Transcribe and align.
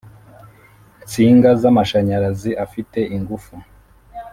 nsinga 1.03 1.49
z 1.59 1.63
amashanyarazi 1.71 2.51
afite 2.65 2.99
ingufu 3.15 3.53